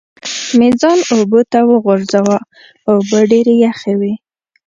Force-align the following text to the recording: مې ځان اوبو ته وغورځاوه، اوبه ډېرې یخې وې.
مې 0.57 0.69
ځان 0.79 0.99
اوبو 1.13 1.39
ته 1.51 1.59
وغورځاوه، 1.71 2.37
اوبه 2.91 3.19
ډېرې 3.31 3.53
یخې 3.65 3.93
وې. 3.99 4.13